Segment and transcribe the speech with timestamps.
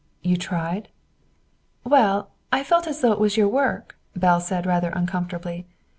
[0.23, 0.87] "You tried?"
[1.83, 5.67] "Well, I felt as though it was your work," Belle said rather uncomfortably.